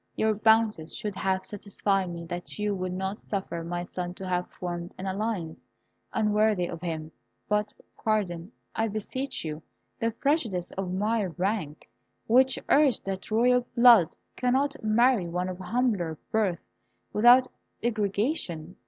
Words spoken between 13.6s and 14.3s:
blood